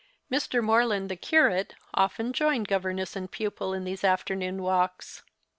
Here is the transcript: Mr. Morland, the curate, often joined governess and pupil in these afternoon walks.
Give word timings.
Mr. 0.31 0.63
Morland, 0.63 1.09
the 1.11 1.15
curate, 1.15 1.75
often 1.93 2.33
joined 2.33 2.67
governess 2.67 3.15
and 3.15 3.29
pupil 3.29 3.71
in 3.71 3.83
these 3.83 4.03
afternoon 4.03 4.63
walks. 4.63 5.21